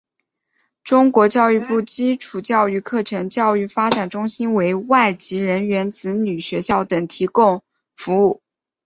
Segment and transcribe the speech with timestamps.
[0.83, 7.61] 中国教育部基础教育课程教材发展中心为外籍人员子女学校等提供
[7.95, 8.41] 服务。